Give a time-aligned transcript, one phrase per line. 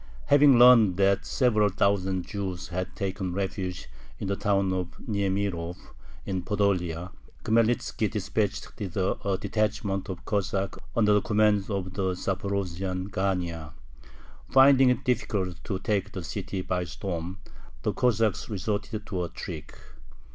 [0.25, 5.77] Having learned that several thousand Jews had taken refuge in the town of Niemirov
[6.25, 7.11] in Podolia,
[7.43, 13.73] Khmelnitzki dispatched thither a detachment of Cossacks under the command of the Zaporozhian Gania.
[14.49, 17.37] Finding it difficult to take the city by storm,
[17.83, 19.77] the Cossacks resorted to a trick.